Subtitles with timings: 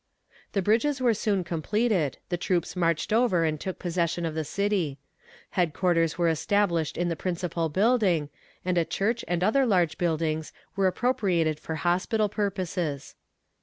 [0.53, 4.97] The bridges were soon completed, the troops marched over and took possession of the city.
[5.51, 8.29] Headquarters were established in the principal building,
[8.65, 13.13] and a church and other large buildings were appropriated for hospital purposes.